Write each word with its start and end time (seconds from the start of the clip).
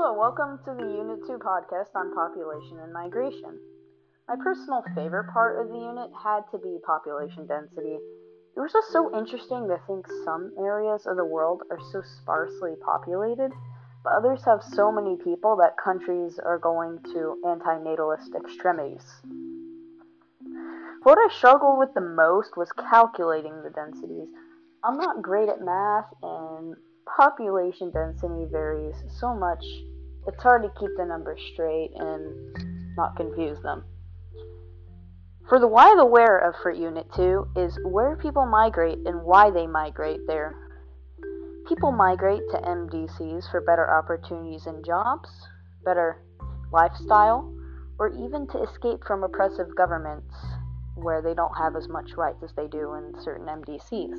welcome 0.00 0.58
to 0.64 0.72
the 0.74 0.90
Unit 0.96 1.20
2 1.26 1.38
podcast 1.38 1.94
on 1.94 2.14
population 2.14 2.80
and 2.82 2.90
migration. 2.90 3.60
My 4.26 4.34
personal 4.42 4.82
favorite 4.94 5.30
part 5.30 5.60
of 5.60 5.68
the 5.68 5.78
unit 5.78 6.10
had 6.24 6.40
to 6.52 6.58
be 6.58 6.78
population 6.86 7.46
density. 7.46 7.98
It 8.56 8.60
was 8.60 8.72
just 8.72 8.90
so 8.92 9.14
interesting 9.16 9.68
to 9.68 9.78
think 9.86 10.06
some 10.24 10.52
areas 10.58 11.06
of 11.06 11.16
the 11.16 11.24
world 11.24 11.62
are 11.70 11.78
so 11.92 12.02
sparsely 12.02 12.72
populated, 12.82 13.52
but 14.02 14.14
others 14.14 14.42
have 14.46 14.62
so 14.62 14.90
many 14.90 15.16
people 15.22 15.54
that 15.56 15.76
countries 15.76 16.40
are 16.42 16.58
going 16.58 16.98
to 17.12 17.36
antinatalist 17.44 18.34
extremities. 18.34 19.04
What 21.02 21.18
I 21.18 21.28
struggled 21.30 21.78
with 21.78 21.92
the 21.94 22.00
most 22.00 22.56
was 22.56 22.72
calculating 22.72 23.62
the 23.62 23.70
densities. 23.70 24.28
I'm 24.82 24.96
not 24.96 25.22
great 25.22 25.50
at 25.50 25.60
math, 25.60 26.08
and 26.22 26.74
population 27.16 27.90
density 27.90 28.46
varies 28.50 28.96
so 29.18 29.34
much, 29.34 29.64
it's 30.32 30.42
hard 30.42 30.62
to 30.62 30.70
keep 30.78 30.90
the 30.96 31.04
numbers 31.04 31.40
straight 31.52 31.90
and 31.96 32.96
not 32.96 33.16
confuse 33.16 33.60
them. 33.62 33.84
For 35.48 35.58
the 35.58 35.66
why 35.66 35.92
the 35.96 36.06
where 36.06 36.38
of 36.38 36.54
for 36.62 36.70
Unit 36.70 37.06
2 37.16 37.48
is 37.56 37.76
where 37.84 38.16
people 38.16 38.46
migrate 38.46 38.98
and 39.06 39.24
why 39.24 39.50
they 39.50 39.66
migrate 39.66 40.20
there. 40.28 40.54
People 41.68 41.90
migrate 41.90 42.42
to 42.52 42.58
MDCs 42.58 43.50
for 43.50 43.60
better 43.60 43.90
opportunities 43.92 44.66
and 44.66 44.84
jobs, 44.84 45.28
better 45.84 46.22
lifestyle, 46.72 47.52
or 47.98 48.10
even 48.10 48.46
to 48.48 48.62
escape 48.62 49.02
from 49.04 49.24
oppressive 49.24 49.74
governments 49.76 50.32
where 50.94 51.22
they 51.22 51.34
don't 51.34 51.56
have 51.58 51.74
as 51.74 51.88
much 51.88 52.12
rights 52.16 52.42
as 52.44 52.50
they 52.56 52.68
do 52.68 52.94
in 52.94 53.20
certain 53.20 53.46
MDCs. 53.46 54.14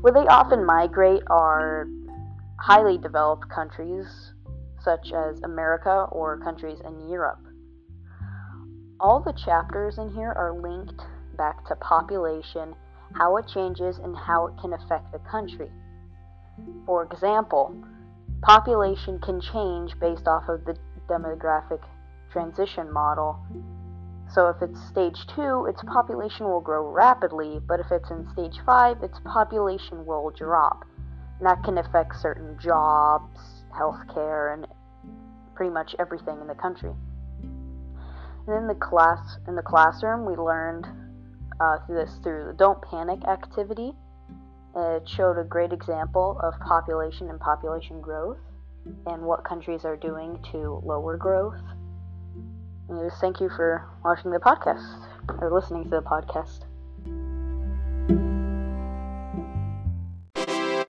Where 0.00 0.12
they 0.12 0.26
often 0.26 0.66
migrate 0.66 1.22
are 1.28 1.86
highly 2.60 2.98
developed 2.98 3.48
countries 3.48 4.32
such 4.82 5.12
as 5.12 5.40
America 5.42 6.06
or 6.10 6.38
countries 6.38 6.78
in 6.84 7.08
Europe. 7.08 7.40
All 8.98 9.20
the 9.20 9.32
chapters 9.32 9.98
in 9.98 10.10
here 10.10 10.32
are 10.36 10.52
linked 10.52 11.02
back 11.36 11.64
to 11.66 11.76
population, 11.76 12.74
how 13.14 13.36
it 13.36 13.46
changes, 13.48 13.98
and 13.98 14.16
how 14.16 14.46
it 14.46 14.54
can 14.60 14.72
affect 14.72 15.12
the 15.12 15.18
country. 15.20 15.70
For 16.84 17.04
example, 17.04 17.74
population 18.42 19.18
can 19.20 19.40
change 19.40 19.98
based 19.98 20.28
off 20.28 20.48
of 20.48 20.64
the 20.64 20.76
demographic 21.08 21.82
transition 22.30 22.92
model. 22.92 23.38
So 24.32 24.48
if 24.48 24.62
it's 24.62 24.80
stage 24.88 25.26
2, 25.34 25.66
its 25.66 25.82
population 25.82 26.46
will 26.46 26.60
grow 26.60 26.86
rapidly, 26.88 27.60
but 27.66 27.80
if 27.80 27.90
it's 27.90 28.10
in 28.10 28.28
stage 28.32 28.60
5, 28.64 29.02
its 29.02 29.18
population 29.24 30.06
will 30.06 30.30
drop. 30.30 30.84
And 31.38 31.46
that 31.46 31.64
can 31.64 31.78
affect 31.78 32.20
certain 32.20 32.56
jobs, 32.60 33.59
healthcare, 33.70 34.52
and 34.54 34.66
pretty 35.54 35.72
much 35.72 35.94
everything 35.98 36.40
in 36.40 36.46
the 36.46 36.54
country. 36.54 36.92
And 38.46 38.56
in 38.56 38.66
the 38.66 38.74
class, 38.74 39.38
in 39.46 39.54
the 39.54 39.62
classroom, 39.62 40.24
we 40.24 40.34
learned 40.36 40.86
uh, 41.60 41.78
this 41.88 42.18
through 42.22 42.46
the 42.46 42.54
Don't 42.54 42.80
Panic 42.82 43.24
activity. 43.28 43.92
It 44.74 45.08
showed 45.08 45.38
a 45.38 45.44
great 45.44 45.72
example 45.72 46.38
of 46.42 46.54
population 46.60 47.28
and 47.28 47.38
population 47.40 48.00
growth, 48.00 48.38
and 49.06 49.22
what 49.22 49.44
countries 49.44 49.84
are 49.84 49.96
doing 49.96 50.38
to 50.52 50.80
lower 50.84 51.16
growth. 51.16 51.60
And 52.88 53.08
just 53.08 53.20
thank 53.20 53.40
you 53.40 53.48
for 53.50 53.84
watching 54.04 54.30
the 54.30 54.38
podcast 54.38 55.06
or 55.40 55.52
listening 55.52 55.84
to 55.84 55.90
the 55.90 56.02
podcast. 56.02 56.69